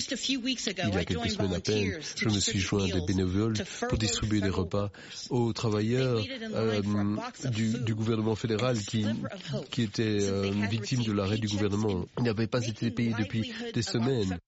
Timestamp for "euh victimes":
10.22-11.02